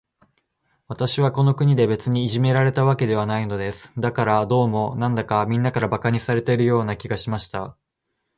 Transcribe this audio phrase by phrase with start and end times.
[0.87, 3.93] 私はこの国で、別にいじめられたわけではないのです。
[3.99, 7.77] だが、どうも、なんだか、みんなから馬鹿にされているような気がしました。